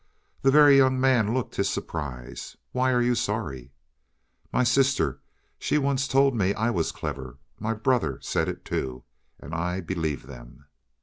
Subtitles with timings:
[0.41, 2.57] The Very Young Man looked his surprise.
[2.71, 3.71] "Why are you sorry?"
[4.51, 5.21] "My sister,
[5.59, 7.37] she once told me I was clever.
[7.59, 9.03] My brother said it, too,
[9.39, 10.65] and I believed them."